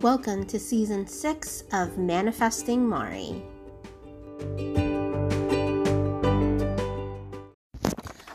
[0.00, 3.42] Welcome to season six of Manifesting Mari.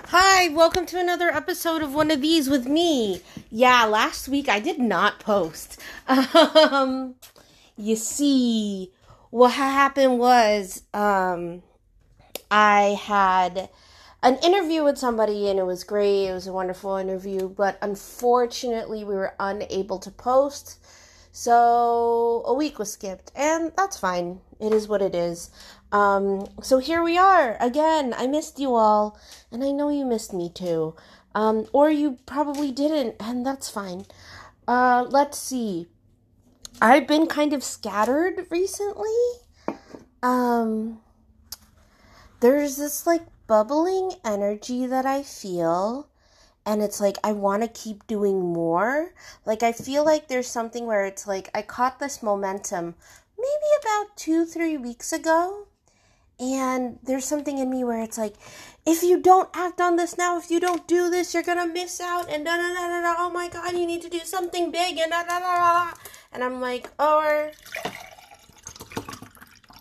[0.08, 3.22] Hi, welcome to another episode of one of these with me.
[3.50, 5.80] Yeah, last week I did not post.
[6.10, 7.16] Um,
[7.78, 8.92] you see,
[9.30, 11.64] what happened was um,
[12.52, 13.70] I had
[14.22, 16.28] an interview with somebody and it was great.
[16.28, 20.80] It was a wonderful interview, but unfortunately, we were unable to post.
[21.36, 24.42] So a week was skipped, and that's fine.
[24.60, 25.50] It is what it is.
[25.92, 28.14] Um, so here we are again.
[28.16, 29.18] I missed you all,
[29.52, 30.96] and I know you missed me too.
[31.34, 34.06] Um, or you probably didn't, and that's fine.
[34.68, 35.88] Uh, let's see.
[36.80, 39.10] I've been kind of scattered recently.
[40.22, 41.00] Um,
[42.42, 46.10] there's this like bubbling energy that I feel
[46.66, 49.14] and it's like I want to keep doing more.
[49.46, 52.96] Like I feel like there's something where it's like I caught this momentum
[53.38, 55.68] maybe about 2-3 weeks ago
[56.40, 58.36] and there's something in me where it's like
[58.86, 61.72] if you don't act on this now, if you don't do this, you're going to
[61.72, 63.16] miss out and da da da da.
[63.18, 65.94] Oh my god, you need to do something big and da da da.
[66.32, 67.52] And I'm like, or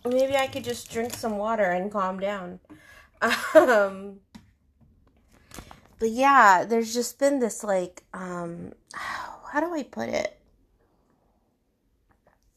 [0.05, 2.60] maybe I could just drink some water and calm down.
[3.55, 4.20] Um
[6.03, 10.36] but yeah, there's just been this like um how do I put it?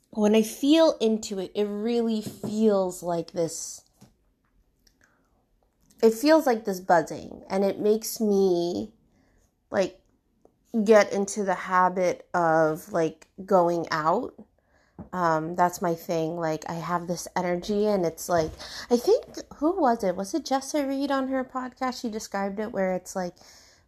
[0.09, 3.83] When I feel into it, it really feels like this
[6.01, 8.91] it feels like this buzzing and it makes me
[9.69, 9.99] like
[10.83, 14.33] get into the habit of like going out
[15.15, 16.35] um that's my thing.
[16.35, 18.51] Like i have this energy and it's like
[18.91, 19.23] i think
[19.55, 20.15] who was it?
[20.15, 22.01] Was it jessa reed on her podcast?
[22.01, 23.33] She described it where it's like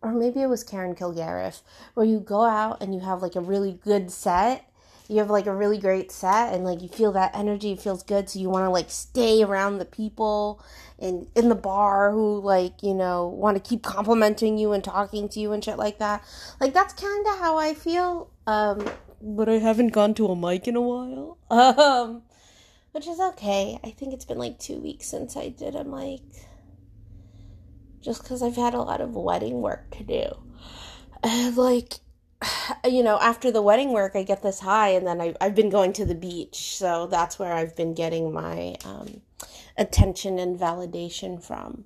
[0.02, 1.62] or maybe it was karen kilgariff
[1.96, 4.64] where you go out and you have like a really good set.
[5.10, 7.74] You have like a really great set and like you feel that energy.
[7.74, 8.30] It feels good.
[8.30, 10.64] So you want to like stay around the people
[10.98, 15.28] in in the bar who like you know want to keep complimenting you and talking
[15.30, 16.24] to you and shit like that.
[16.62, 18.32] Like that's kind of how i feel.
[18.46, 18.88] Um
[19.22, 21.38] but I haven't gone to a mic in a while.
[21.50, 22.24] Um,
[22.92, 23.80] which is okay.
[23.84, 26.22] I think it's been like two weeks since I did a mic.
[28.02, 30.26] Just because I've had a lot of wedding work to do.
[31.24, 31.94] And like,
[32.86, 35.70] you know, after the wedding work, I get this high, and then I, I've been
[35.70, 36.76] going to the beach.
[36.76, 39.22] So that's where I've been getting my um,
[39.78, 41.86] attention and validation from.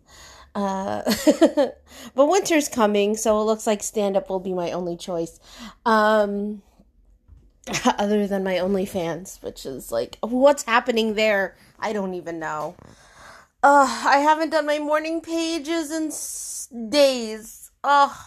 [0.54, 1.02] Uh,
[2.16, 5.40] but winter's coming, so it looks like stand up will be my only choice.
[5.86, 6.62] Um,
[7.98, 11.56] other than my OnlyFans, which is like, what's happening there?
[11.80, 12.76] I don't even know.
[13.64, 17.72] Uh, I haven't done my morning pages in s- days.
[17.84, 18.18] Ugh.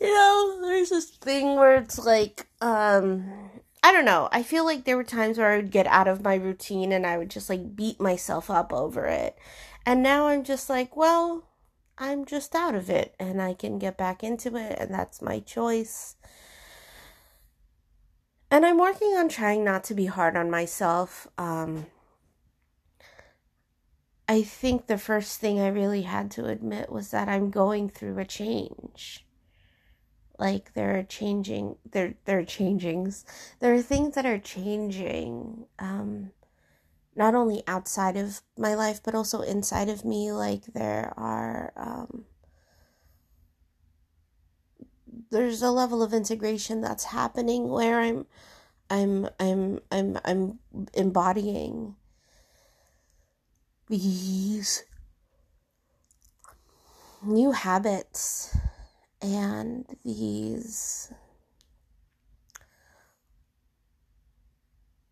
[0.00, 3.50] You know, there's this thing where it's like, um,
[3.82, 4.28] I don't know.
[4.30, 7.04] I feel like there were times where I would get out of my routine and
[7.04, 9.36] I would just like beat myself up over it.
[9.84, 11.48] And now I'm just like, well,
[11.96, 15.40] I'm just out of it and I can get back into it and that's my
[15.40, 16.14] choice.
[18.50, 21.28] And I'm working on trying not to be hard on myself.
[21.36, 21.86] Um,
[24.26, 28.18] I think the first thing I really had to admit was that I'm going through
[28.18, 29.26] a change.
[30.38, 33.24] Like there are changing there there are changings.
[33.58, 35.66] There are things that are changing.
[35.78, 36.30] Um,
[37.16, 40.30] not only outside of my life but also inside of me.
[40.30, 42.24] Like there are um,
[45.30, 48.26] there's a level of integration that's happening where I'm
[48.90, 50.58] I'm I'm I'm I'm
[50.94, 51.96] embodying
[53.88, 54.84] these
[57.22, 58.56] new habits
[59.20, 61.12] and these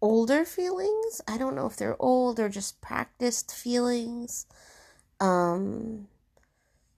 [0.00, 1.20] older feelings.
[1.26, 4.46] I don't know if they're old or just practiced feelings.
[5.20, 6.08] Um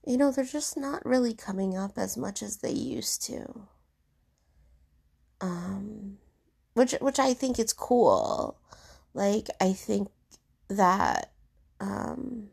[0.09, 3.67] you know, they're just not really coming up as much as they used to.
[5.39, 6.17] Um,
[6.73, 8.57] which which I think is cool.
[9.13, 10.07] Like I think
[10.67, 11.31] that
[11.79, 12.47] um,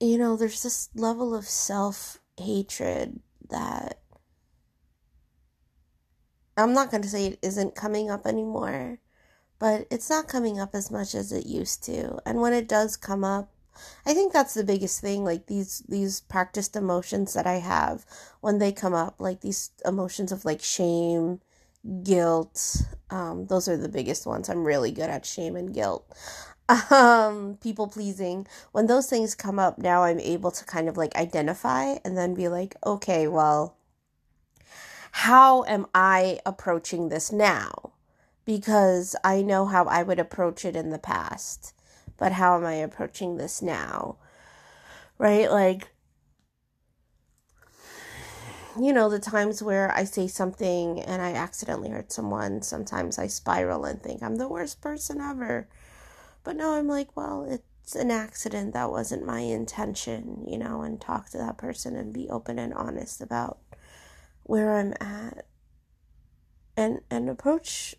[0.00, 4.00] you know, there's this level of self hatred that
[6.56, 8.98] I'm not going to say it isn't coming up anymore,
[9.58, 12.18] but it's not coming up as much as it used to.
[12.24, 13.50] And when it does come up,
[14.04, 18.04] I think that's the biggest thing like these these practiced emotions that I have
[18.40, 21.40] when they come up like these emotions of like shame,
[22.02, 24.48] guilt, um those are the biggest ones.
[24.48, 26.06] I'm really good at shame and guilt.
[26.90, 28.46] Um people pleasing.
[28.72, 32.34] When those things come up now I'm able to kind of like identify and then
[32.34, 33.76] be like, "Okay, well,
[35.12, 37.92] how am I approaching this now?
[38.44, 41.72] Because I know how I would approach it in the past,
[42.16, 44.16] but how am I approaching this now?
[45.18, 45.50] Right?
[45.50, 45.88] Like,
[48.78, 53.26] you know, the times where I say something and I accidentally hurt someone, sometimes I
[53.26, 55.68] spiral and think I'm the worst person ever.
[56.44, 58.74] But no, I'm like, well, it's an accident.
[58.74, 62.74] That wasn't my intention, you know, and talk to that person and be open and
[62.74, 63.58] honest about
[64.42, 65.46] where I'm at
[66.76, 67.96] and and approach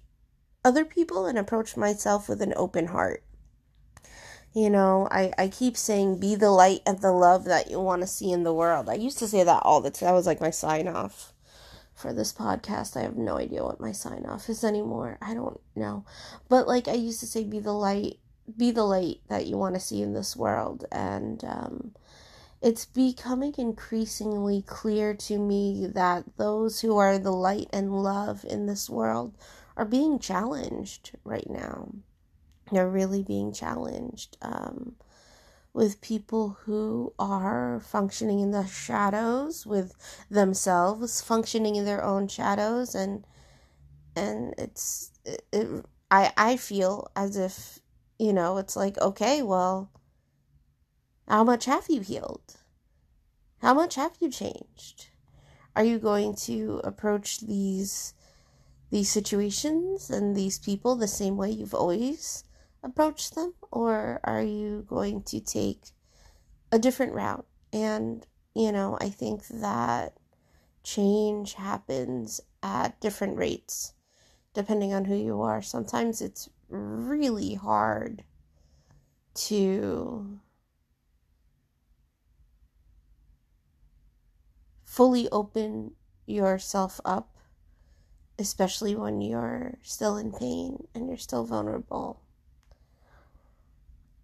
[0.64, 3.24] other people and approach myself with an open heart.
[4.54, 8.02] You know, I, I keep saying be the light and the love that you want
[8.02, 8.90] to see in the world.
[8.90, 10.08] I used to say that all the time.
[10.08, 11.34] That was like my sign off
[11.94, 12.98] for this podcast.
[12.98, 15.18] I have no idea what my sign off is anymore.
[15.22, 16.06] I don't know.
[16.50, 18.20] But like I used to say be the light
[18.56, 21.92] be the light that you want to see in this world and um
[22.62, 28.66] it's becoming increasingly clear to me that those who are the light and love in
[28.66, 29.36] this world
[29.76, 31.90] are being challenged right now.
[32.72, 34.96] They're really being challenged um,
[35.74, 39.96] with people who are functioning in the shadows, with
[40.30, 43.26] themselves functioning in their own shadows, and
[44.16, 47.80] and it's it, it I I feel as if
[48.18, 49.92] you know it's like okay, well,
[51.28, 52.56] how much have you healed?
[53.60, 55.10] How much have you changed?
[55.76, 58.14] Are you going to approach these
[58.90, 62.44] these situations and these people the same way you've always
[62.84, 65.92] approached them or are you going to take
[66.72, 67.46] a different route?
[67.74, 68.26] And
[68.56, 70.18] you know, I think that
[70.84, 73.94] change happens at different rates
[74.54, 75.62] depending on who you are.
[75.62, 78.24] Sometimes it's really hard
[79.36, 80.40] to
[84.84, 85.92] fully open
[86.26, 87.38] yourself up,
[88.40, 92.20] especially when you're still in pain and you're still vulnerable.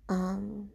[0.09, 0.71] Um,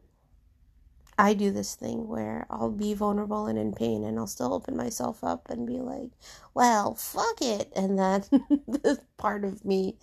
[1.19, 4.77] I do this thing where I'll be vulnerable and in pain and I'll still open
[4.77, 6.11] myself up and be like,
[6.55, 7.73] well, fuck it.
[7.75, 8.23] And then
[8.69, 9.97] the part of me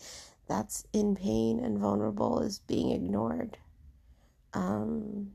[0.48, 3.58] that's in pain and vulnerable is being ignored.
[4.54, 5.32] Um,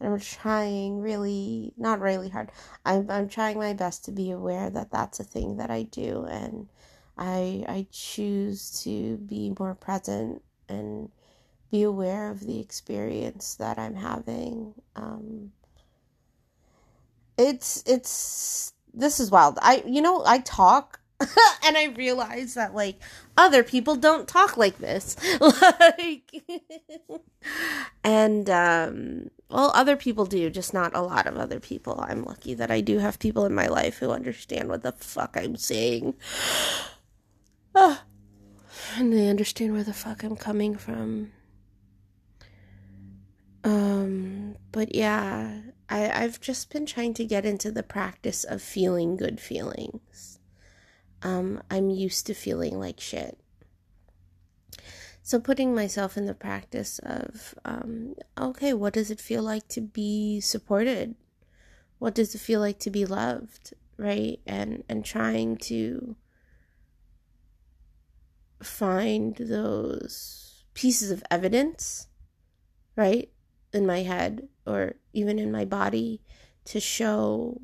[0.00, 2.50] and I'm trying really, not really hard.
[2.84, 6.26] I'm I'm trying my best to be aware that that's a thing that I do,
[6.28, 6.68] and
[7.16, 11.10] I I choose to be more present and
[11.74, 14.74] be aware of the experience that I'm having.
[14.94, 15.50] Um,
[17.36, 19.58] it's it's this is wild.
[19.60, 23.00] I you know I talk and I realize that like
[23.36, 25.16] other people don't talk like this.
[25.80, 26.44] like
[28.04, 31.98] and um well other people do, just not a lot of other people.
[32.06, 35.36] I'm lucky that I do have people in my life who understand what the fuck
[35.36, 36.14] I'm saying.
[37.74, 41.32] and they understand where the fuck I'm coming from.
[43.64, 49.16] Um but yeah, I I've just been trying to get into the practice of feeling
[49.16, 50.38] good feelings
[51.24, 53.38] um, I'm used to feeling like shit.
[55.22, 59.80] So, putting myself in the practice of, um, okay, what does it feel like to
[59.80, 61.14] be supported?
[61.98, 63.72] What does it feel like to be loved?
[63.96, 64.40] Right?
[64.46, 66.16] And, and trying to
[68.62, 72.08] find those pieces of evidence,
[72.96, 73.30] right?
[73.74, 76.22] In my head or even in my body
[76.64, 77.60] to show,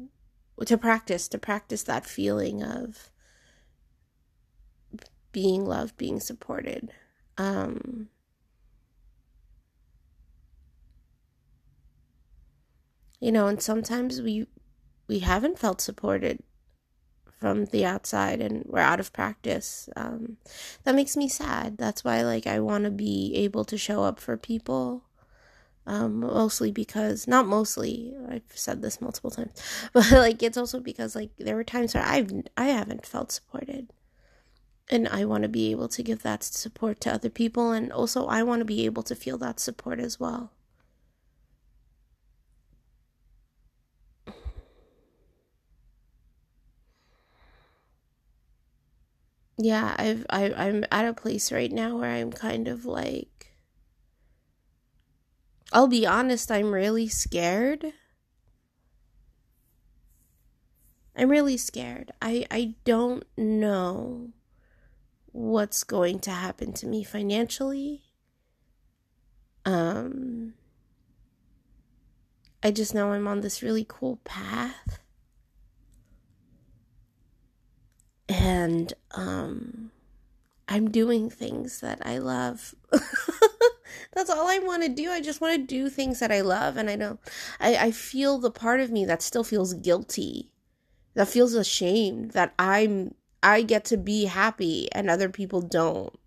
[0.66, 3.10] to practice, to practice that feeling of,
[5.32, 6.90] being loved, being supported.
[7.38, 8.08] Um,
[13.20, 14.46] you know, and sometimes we
[15.08, 16.42] we haven't felt supported
[17.40, 19.88] from the outside and we're out of practice.
[19.96, 20.36] Um,
[20.84, 21.78] that makes me sad.
[21.78, 25.04] That's why like I want to be able to show up for people.
[25.90, 29.52] Um, mostly because not mostly I've said this multiple times,
[29.92, 33.90] but like it's also because like there were times where I've I haven't felt supported
[34.90, 38.26] and I want to be able to give that support to other people and also
[38.26, 40.52] I want to be able to feel that support as well.
[49.58, 53.39] Yeah, I've I I'm at a place right now where I'm kind of like
[55.72, 57.92] I'll be honest, I'm really scared.
[61.16, 62.12] I'm really scared.
[62.22, 64.30] I I don't know
[65.32, 68.02] what's going to happen to me financially.
[69.64, 70.54] Um,
[72.62, 75.00] I just know I'm on this really cool path.
[78.28, 79.90] and um
[80.68, 82.74] I'm doing things that I love.
[84.12, 85.10] That's all I want to do.
[85.10, 87.20] I just want to do things that I love and I don't
[87.60, 90.50] I, I feel the part of me that still feels guilty.
[91.14, 96.18] That feels ashamed that I'm I get to be happy and other people don't.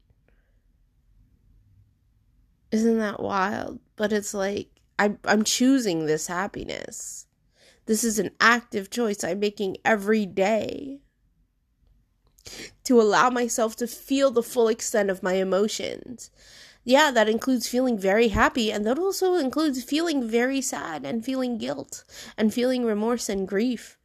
[2.71, 3.79] Isn't that wild?
[3.95, 7.27] But it's like I I'm choosing this happiness.
[7.85, 10.99] This is an active choice I'm making every day
[12.85, 16.31] to allow myself to feel the full extent of my emotions.
[16.85, 21.57] Yeah, that includes feeling very happy, and that also includes feeling very sad and feeling
[21.57, 22.03] guilt
[22.37, 23.97] and feeling remorse and grief.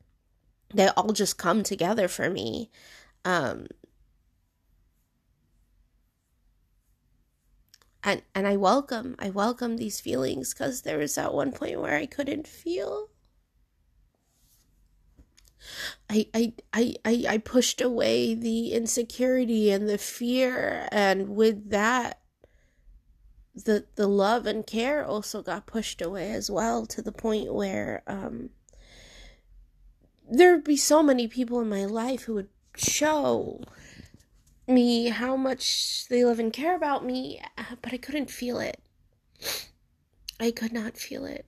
[0.74, 2.70] They all just come together for me.
[3.24, 3.68] Um,
[8.02, 11.96] and and I welcome I welcome these feelings because there was that one point where
[11.96, 13.10] I couldn't feel.
[16.10, 22.17] I, I, I, I, I pushed away the insecurity and the fear, and with that,
[23.64, 28.02] the the love and care also got pushed away as well to the point where
[28.06, 28.50] um,
[30.30, 33.60] there would be so many people in my life who would show
[34.66, 37.40] me how much they love and care about me,
[37.82, 38.80] but I couldn't feel it.
[40.38, 41.46] I could not feel it.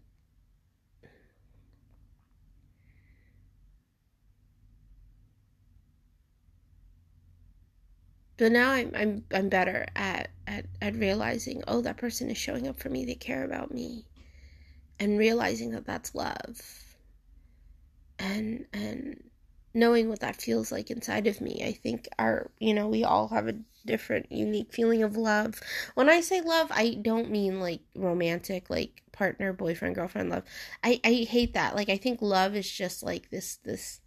[8.40, 12.66] But now I'm I'm I'm better at, at at realizing, oh, that person is showing
[12.66, 13.04] up for me.
[13.04, 14.06] They care about me,
[14.98, 16.58] and realizing that that's love.
[18.18, 19.22] And and
[19.74, 21.62] knowing what that feels like inside of me.
[21.64, 23.56] I think our, you know, we all have a
[23.86, 25.60] different, unique feeling of love.
[25.94, 30.44] When I say love, I don't mean like romantic, like partner, boyfriend, girlfriend love.
[30.82, 31.76] I, I hate that.
[31.76, 34.00] Like, I think love is just like this, this.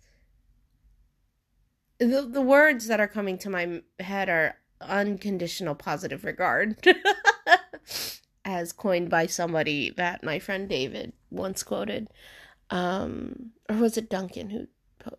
[2.08, 6.78] The, the words that are coming to my head are unconditional positive regard,
[8.46, 12.10] as coined by somebody that my friend David once quoted.
[12.70, 14.68] Um, or was it Duncan who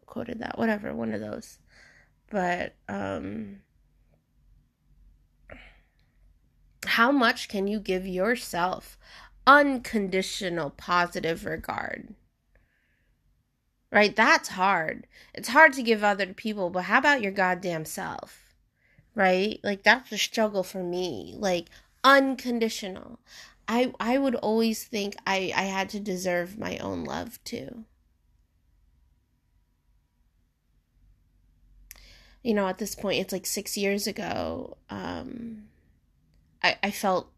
[0.06, 0.58] quoted that?
[0.58, 1.58] Whatever one of those.
[2.30, 3.60] But um
[6.86, 8.98] how much can you give yourself
[9.46, 12.14] unconditional positive regard
[13.94, 18.54] right that's hard it's hard to give other people but how about your goddamn self
[19.14, 21.68] right like that's a struggle for me like
[22.04, 23.18] unconditional
[23.68, 27.86] i i would always think i i had to deserve my own love too
[32.44, 34.76] you know, at this point, it's like six years ago.
[34.90, 35.64] Um,
[36.62, 37.32] I I felt,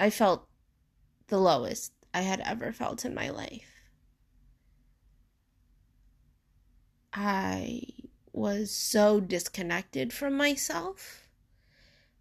[0.00, 0.48] I felt,
[1.28, 3.75] the lowest I had ever felt in my life.
[7.16, 7.82] I
[8.32, 11.26] was so disconnected from myself,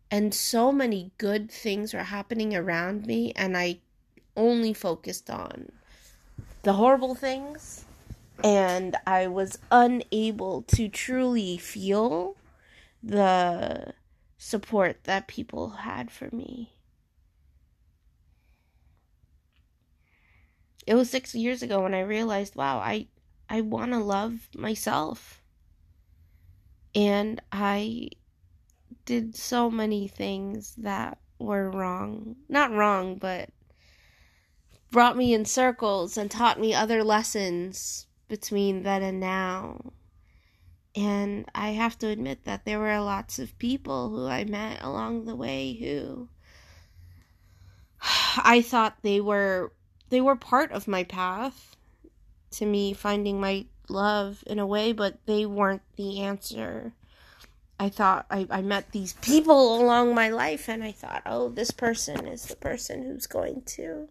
[0.09, 3.79] and so many good things were happening around me, and I
[4.37, 5.71] only focused on
[6.63, 7.85] the horrible things
[8.43, 12.35] and I was unable to truly feel
[13.01, 13.93] the
[14.37, 16.73] support that people had for me.
[20.85, 23.07] It was 6 years ago when I realized, wow, I
[23.49, 25.41] I want to love myself.
[26.93, 28.09] And I
[29.05, 32.35] did so many things that were wrong.
[32.49, 33.49] Not wrong, but
[34.91, 39.93] brought me in circles and taught me other lessons between then and now.
[40.95, 45.25] And I have to admit that there were lots of people who I met along
[45.25, 46.29] the way who
[48.37, 49.73] I thought they were
[50.09, 51.74] they were part of my path
[52.57, 56.93] to me finding my love in a way, but they weren't the answer.
[57.79, 61.71] I thought I, I met these people along my life and I thought, oh, this
[61.71, 64.07] person is the person who's going to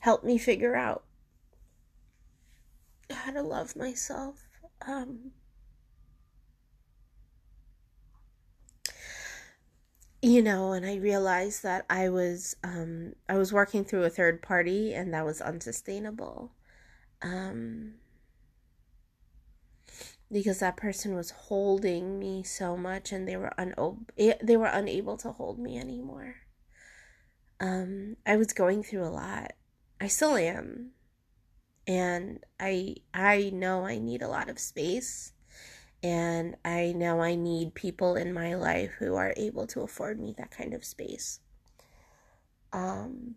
[0.00, 1.04] help me figure out
[3.10, 4.42] how to love myself.
[4.86, 5.32] Um,
[10.22, 14.42] you know, and I realized that I was um, I was working through a third
[14.42, 16.52] party, and that was unsustainable.
[17.22, 17.94] Um,
[20.30, 25.16] because that person was holding me so much, and they were un- they were unable
[25.18, 26.36] to hold me anymore.
[27.60, 29.52] Um, I was going through a lot.
[30.00, 30.92] I still am
[31.86, 35.31] and I I know I need a lot of space
[36.02, 40.34] and I know I need people in my life who are able to afford me
[40.38, 41.40] that kind of space.
[42.72, 43.36] Um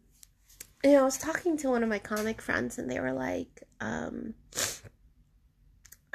[0.83, 3.63] you know, I was talking to one of my comic friends and they were like
[3.81, 4.33] um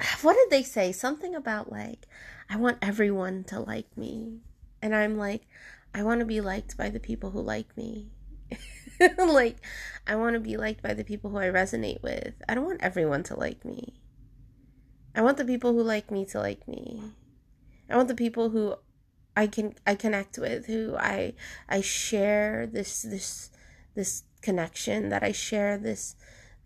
[0.22, 0.92] what did they say?
[0.92, 2.06] Something about like,
[2.48, 4.40] I want everyone to like me.
[4.82, 5.42] And I'm like,
[5.94, 8.08] I want to be liked by the people who like me.
[9.18, 9.58] like,
[10.06, 12.34] I want to be liked by the people who I resonate with.
[12.48, 14.00] I don't want everyone to like me.
[15.14, 17.02] I want the people who like me to like me.
[17.88, 18.76] I want the people who
[19.36, 21.34] I can I connect with, who I
[21.68, 23.50] I share this this
[23.94, 26.16] this connection that I share this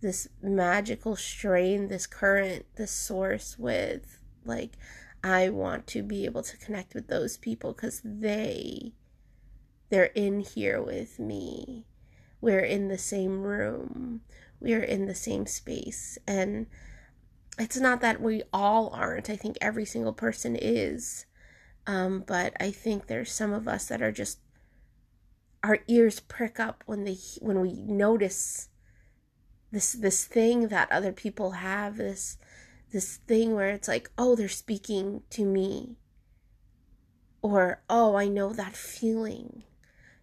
[0.00, 4.20] this magical strain, this current, this source with.
[4.44, 4.72] Like
[5.22, 8.92] I want to be able to connect with those people cuz they
[9.88, 11.86] they're in here with me.
[12.40, 14.20] We're in the same room.
[14.60, 16.66] We're in the same space and
[17.58, 19.30] it's not that we all aren't.
[19.30, 21.26] I think every single person is.
[21.86, 24.38] Um, but I think there's some of us that are just
[25.62, 28.68] our ears prick up when they when we notice
[29.70, 32.36] this this thing that other people have this
[32.92, 35.96] this thing where it's like oh they're speaking to me.
[37.42, 39.64] Or oh I know that feeling.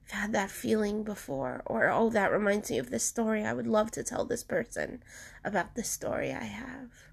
[0.05, 1.61] I've had that feeling before.
[1.65, 3.45] Or oh that reminds me of this story.
[3.45, 5.03] I would love to tell this person
[5.45, 7.10] about this story I have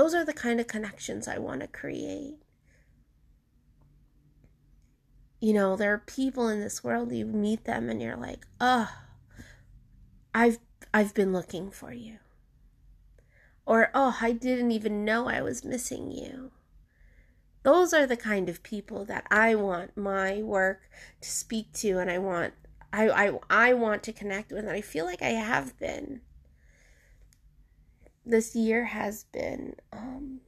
[0.00, 2.38] those are the kind of connections I want to create.
[5.40, 8.90] You know, there are people in this world you meet them and you're like, "Oh,
[10.34, 10.56] I've
[10.94, 12.16] I've been looking for you."
[13.66, 16.52] Or, "Oh, I didn't even know I was missing you."
[17.62, 20.80] Those are the kind of people that I want my work
[21.20, 22.54] to speak to and I want
[22.90, 26.22] I I I want to connect with and I feel like I have been
[28.24, 30.40] this year has been um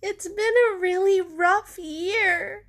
[0.00, 2.66] it's been a really rough year.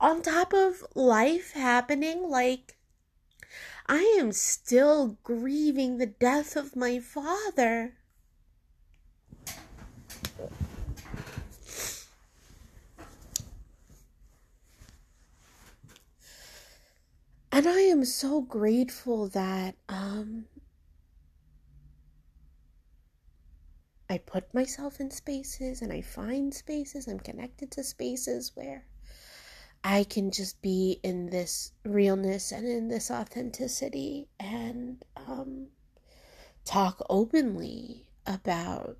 [0.00, 2.78] On top of life happening, like,
[3.86, 7.96] I am still grieving the death of my father.
[17.60, 20.46] And I am so grateful that um,
[24.08, 27.06] I put myself in spaces and I find spaces.
[27.06, 28.86] I'm connected to spaces where
[29.84, 35.66] I can just be in this realness and in this authenticity and um,
[36.64, 38.96] talk openly about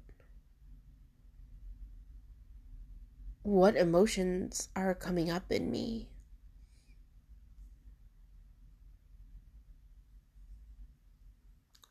[3.42, 6.09] what emotions are coming up in me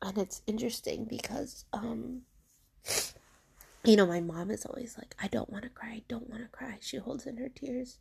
[0.02, 2.22] and it's interesting because um
[3.84, 6.42] you know my mom is always like i don't want to cry i don't want
[6.42, 6.78] to cry.
[6.80, 7.98] She holds in her tears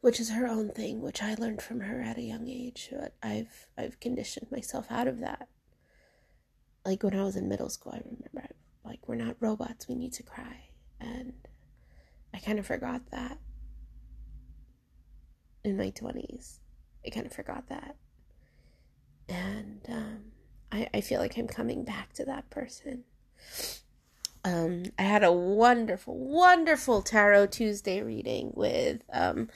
[0.00, 3.14] which is her own thing which i learned from her at a young age but
[3.22, 5.48] i've i've conditioned myself out of that.
[6.84, 10.12] Like when i was in middle school i remember like we're not robots we need
[10.14, 10.68] to cry.
[11.00, 11.34] And
[12.34, 13.38] i kind of forgot that.
[15.64, 16.58] In my 20s
[17.04, 17.96] i kind of forgot that.
[19.28, 20.18] And um
[20.72, 23.04] I, I feel like I'm coming back to that person.
[24.44, 29.48] Um, I had a wonderful, wonderful Tarot Tuesday reading with um,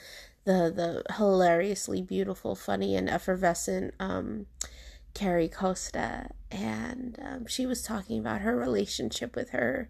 [0.43, 4.47] the the hilariously beautiful, funny, and effervescent um,
[5.13, 9.89] Carrie Costa, and um, she was talking about her relationship with her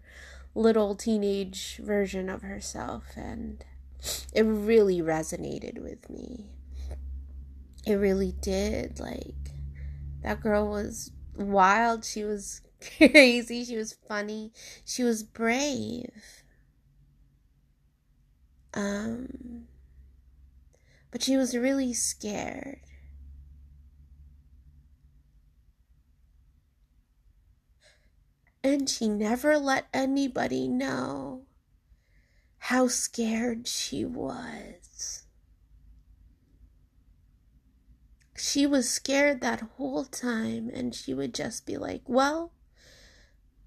[0.54, 3.64] little teenage version of herself, and
[4.32, 6.46] it really resonated with me.
[7.86, 9.00] It really did.
[9.00, 9.51] Like
[10.22, 12.04] that girl was wild.
[12.04, 12.60] She was
[12.98, 13.64] crazy.
[13.64, 14.52] She was funny.
[14.84, 16.10] She was brave.
[18.74, 19.66] Um,
[21.10, 22.80] but she was really scared.
[28.64, 31.46] And she never let anybody know
[32.58, 34.81] how scared she was.
[38.42, 42.50] She was scared that whole time and she would just be like, well,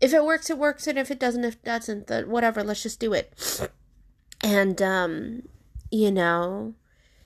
[0.02, 2.84] if it works, it works, and if it doesn't, if it doesn't, then whatever, let's
[2.84, 3.70] just do it.
[4.44, 5.44] And, um,
[5.90, 6.74] you know,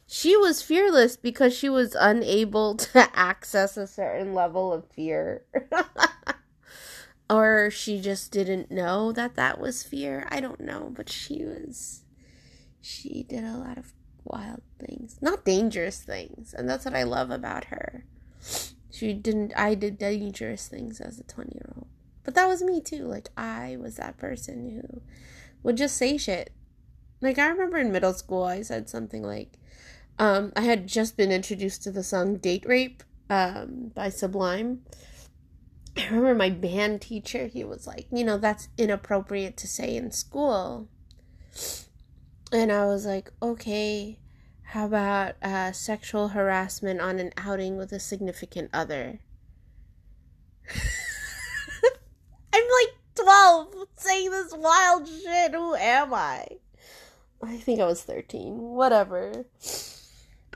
[0.06, 5.44] she was fearless because she was unable to access a certain level of fear.
[7.32, 10.28] or she just didn't know that that was fear.
[10.30, 12.04] I don't know, but she was,
[12.80, 13.92] she did a lot of
[14.30, 16.54] wild things, not dangerous things.
[16.54, 18.06] And that's what I love about her.
[18.92, 21.88] She didn't, I did dangerous things as a 20 year old.
[22.24, 23.06] But that was me too.
[23.06, 25.02] Like, I was that person who
[25.64, 26.52] would just say shit.
[27.22, 29.58] Like, I remember in middle school, I said something like,
[30.18, 34.82] um, I had just been introduced to the song Date Rape um, by Sublime.
[35.98, 40.12] I remember my band teacher, he was like, you know, that's inappropriate to say in
[40.12, 40.88] school.
[42.52, 44.18] And I was like, okay,
[44.64, 49.20] how about uh, sexual harassment on an outing with a significant other?
[52.54, 55.52] I'm like 12 saying this wild shit.
[55.52, 56.48] Who am I?
[57.44, 58.58] I think I was 13.
[58.58, 59.46] Whatever.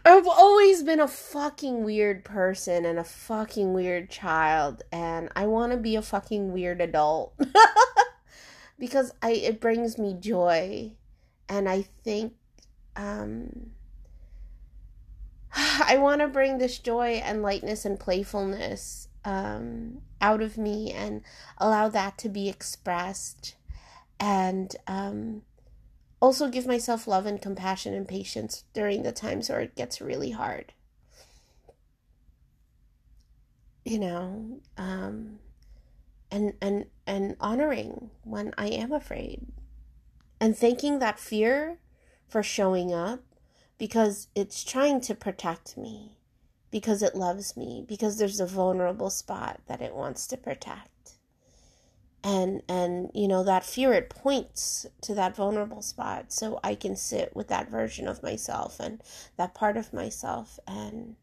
[0.05, 5.71] I've always been a fucking weird person and a fucking weird child and I want
[5.71, 7.33] to be a fucking weird adult.
[8.79, 10.93] because I it brings me joy
[11.49, 12.33] and I think
[12.95, 13.71] um
[15.55, 21.21] I want to bring this joy and lightness and playfulness um, out of me and
[21.57, 23.55] allow that to be expressed
[24.19, 25.43] and um,
[26.21, 30.31] also give myself love and compassion and patience during the times where it gets really
[30.31, 30.73] hard.
[33.85, 35.39] You know, um,
[36.31, 39.45] and and and honoring when I am afraid,
[40.43, 41.77] and thanking that fear
[42.27, 43.21] for showing up
[43.77, 46.17] because it's trying to protect me,
[46.69, 51.13] because it loves me, because there's a vulnerable spot that it wants to protect.
[52.25, 56.95] And and you know that fear it points to that vulnerable spot so i can
[56.95, 59.01] sit with that version of myself and
[59.35, 61.17] that part of myself and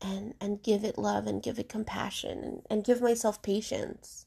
[0.00, 4.24] and and give it love and give it compassion and, and give myself patience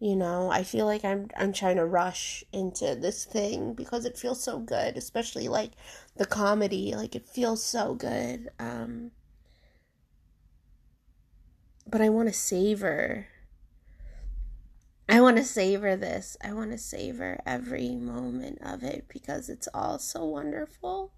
[0.00, 4.16] you know i feel like i'm i'm trying to rush into this thing because it
[4.16, 5.72] feels so good especially like
[6.16, 9.10] the comedy like it feels so good um
[11.86, 13.26] but i want to savor
[15.10, 16.36] I want to savor this.
[16.44, 21.12] I want to savor every moment of it because it's all so wonderful.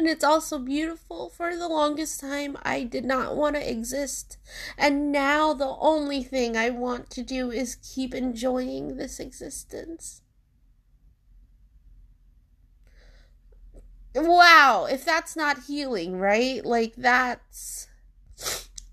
[0.00, 1.28] And it's also beautiful.
[1.28, 4.38] For the longest time, I did not want to exist.
[4.78, 10.22] And now, the only thing I want to do is keep enjoying this existence.
[14.14, 16.64] Wow, if that's not healing, right?
[16.64, 17.86] Like, that's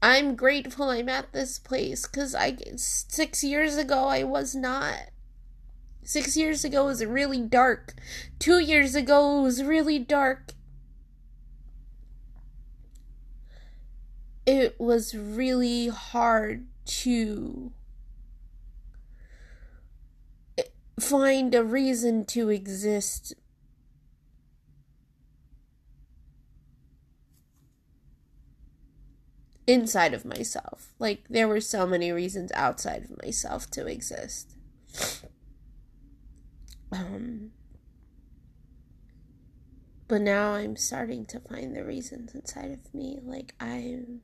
[0.02, 5.04] I'm grateful I'm at this place because I six years ago I was not.
[6.04, 7.94] Six years ago was really dark.
[8.40, 10.52] Two years ago was really dark.
[14.48, 17.74] It was really hard to
[20.98, 23.34] find a reason to exist
[29.68, 30.94] inside of myself.
[30.98, 34.56] Like there were so many reasons outside of myself to exist.
[36.90, 37.52] Um
[40.08, 43.20] but now I'm starting to find the reasons inside of me.
[43.22, 44.22] Like I'm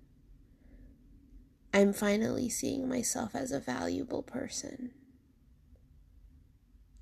[1.74, 4.92] I'm finally seeing myself as a valuable person.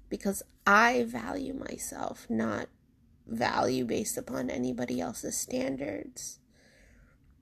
[0.08, 2.68] Because I value myself, not
[3.28, 6.40] value based upon anybody else's standards.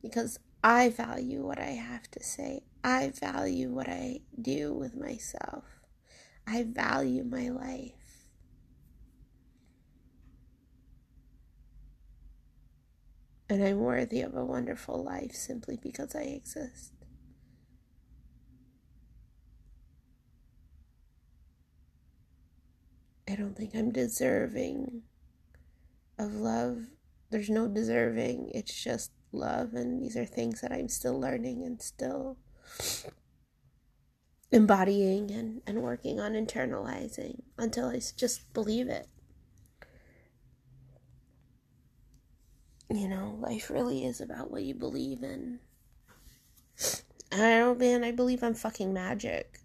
[0.01, 2.63] Because I value what I have to say.
[2.83, 5.65] I value what I do with myself.
[6.47, 7.93] I value my life.
[13.47, 16.98] And I'm worthy of a wonderful life simply because I exist.
[23.29, 25.03] I don't think I'm deserving
[26.17, 26.87] of love.
[27.29, 28.51] There's no deserving.
[28.55, 32.37] It's just love, and these are things that I'm still learning and still
[34.51, 39.07] embodying and, and working on internalizing until I just believe it.
[42.89, 45.59] You know, life really is about what you believe in.
[47.31, 49.59] I don't man, I believe I'm fucking magic.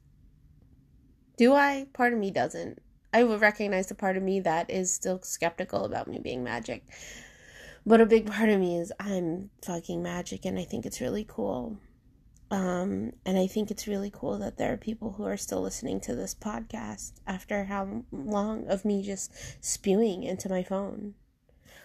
[1.38, 1.87] Do I?
[1.94, 2.84] Part of me doesn't.
[3.14, 6.85] I would recognize the part of me that is still skeptical about me being magic.
[7.87, 11.24] But a big part of me is I'm fucking magic and I think it's really
[11.27, 11.79] cool.
[12.50, 16.00] Um, and I think it's really cool that there are people who are still listening
[16.00, 19.33] to this podcast after how long of me just
[19.64, 21.14] spewing into my phone.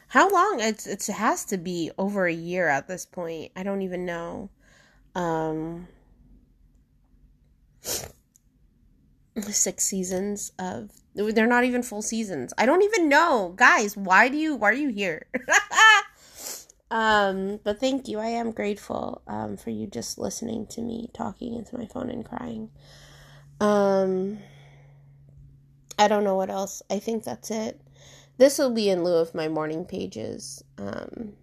[0.07, 0.59] How long?
[0.59, 3.51] It's, it has to be over a year at this point.
[3.55, 4.49] I don't even know.
[5.13, 5.87] Um,
[9.43, 12.53] six seasons of they're not even full seasons.
[12.57, 13.53] I don't even know.
[13.55, 15.25] Guys, why do you why are you here?
[16.91, 18.19] um, but thank you.
[18.19, 22.25] I am grateful um for you just listening to me talking into my phone and
[22.25, 22.69] crying.
[23.59, 24.39] Um
[25.97, 26.81] I don't know what else.
[26.89, 27.81] I think that's it.
[28.37, 30.63] This will be in lieu of my morning pages.
[30.77, 31.33] Um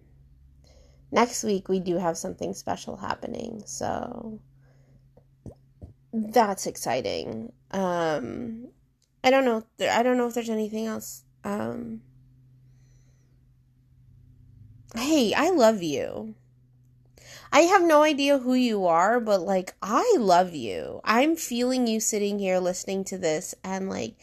[1.11, 3.63] next week we do have something special happening.
[3.65, 4.39] So
[6.13, 7.51] that's exciting.
[7.71, 8.67] Um,
[9.23, 9.63] I don't know.
[9.81, 11.23] I don't know if there's anything else.
[11.43, 12.01] Um,
[14.95, 16.35] hey, I love you.
[17.51, 20.99] I have no idea who you are, but like, I love you.
[21.05, 24.15] I'm feeling you sitting here listening to this, and like,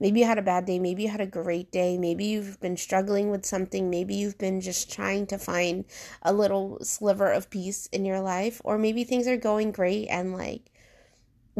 [0.00, 2.76] maybe you had a bad day, maybe you had a great day, maybe you've been
[2.76, 5.84] struggling with something, maybe you've been just trying to find
[6.22, 10.32] a little sliver of peace in your life, or maybe things are going great and
[10.32, 10.71] like,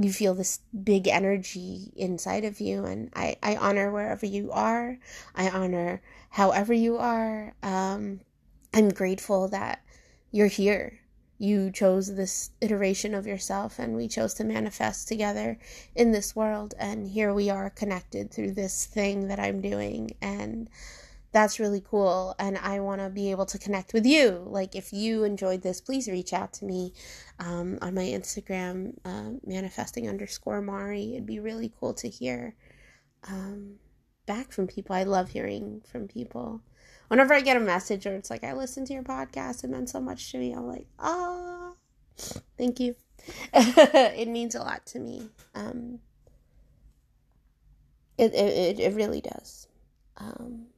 [0.00, 4.98] you feel this big energy inside of you and I, I honor wherever you are.
[5.34, 6.00] I honor
[6.30, 7.54] however you are.
[7.62, 8.20] Um,
[8.72, 9.82] i'm grateful that
[10.30, 11.00] you're here.
[11.38, 15.58] You chose this iteration of yourself and we chose to manifest together
[15.94, 20.70] in this world and here we are connected through this thing that I'm doing and
[21.32, 24.92] that's really cool and i want to be able to connect with you like if
[24.92, 26.92] you enjoyed this please reach out to me
[27.38, 32.54] um, on my instagram uh, manifesting underscore mari it'd be really cool to hear
[33.28, 33.76] um,
[34.26, 36.62] back from people i love hearing from people
[37.12, 39.90] whenever I get a message or it's like I listened to your podcast, it meant
[39.90, 40.54] so much to me.
[40.54, 41.72] I'm like, ah,
[42.56, 42.96] thank you.
[43.52, 45.28] it means a lot to me.
[45.54, 45.98] Um,
[48.16, 49.68] it, it it really does.
[50.16, 50.68] Um,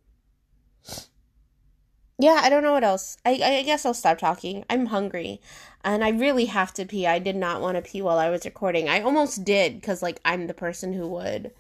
[2.18, 3.16] yeah, I don't know what else.
[3.24, 4.64] I I guess I'll stop talking.
[4.70, 5.40] I'm hungry,
[5.83, 7.07] and I really have to pee.
[7.07, 8.88] I did not want to pee while I was recording.
[8.88, 11.53] I almost did because like I'm the person who would,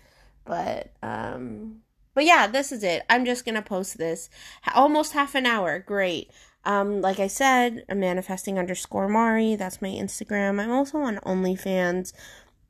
[0.44, 1.82] but um
[2.14, 3.02] but yeah, this is it.
[3.10, 4.30] I'm just gonna post this.
[4.74, 5.80] Almost half an hour.
[5.80, 6.30] Great.
[6.64, 9.56] Um, like I said, I'm manifesting underscore Mari.
[9.56, 10.60] That's my Instagram.
[10.60, 12.12] I'm also on OnlyFans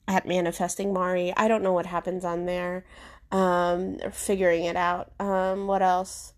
[0.09, 1.33] at manifesting Mari.
[1.37, 2.85] I don't know what happens on there.
[3.31, 5.13] Um, figuring it out.
[5.21, 6.33] Um, what else?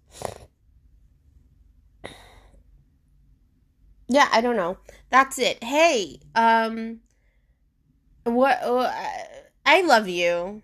[4.08, 4.78] Yeah, I don't know.
[5.10, 5.62] That's it.
[5.62, 7.00] Hey, um,
[8.24, 8.62] what?
[8.62, 8.92] Uh,
[9.64, 10.62] I love you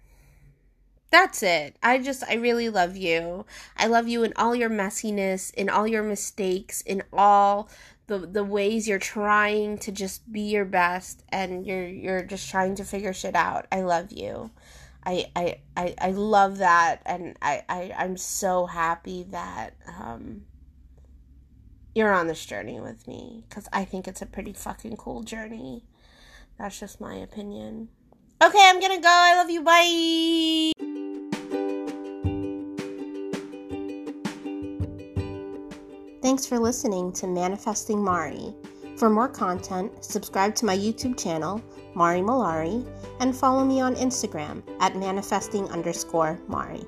[1.12, 1.76] that's it.
[1.82, 3.44] I just, I really love you.
[3.76, 7.68] I love you in all your messiness, in all your mistakes, in all
[8.06, 12.74] the the ways you're trying to just be your best and you're you're just trying
[12.76, 13.66] to figure shit out.
[13.70, 14.50] I love you.
[15.04, 20.46] I I I, I love that and I, I I'm so happy that um
[21.94, 25.84] you're on this journey with me because I think it's a pretty fucking cool journey.
[26.58, 27.88] That's just my opinion.
[28.42, 29.08] Okay, I'm gonna go.
[29.08, 29.62] I love you.
[29.62, 30.72] Bye.
[36.22, 38.54] Thanks for listening to Manifesting Mari.
[38.96, 41.60] For more content, subscribe to my YouTube channel,
[41.94, 42.86] Mari Malari,
[43.20, 46.84] and follow me on Instagram at manifesting underscore Mari.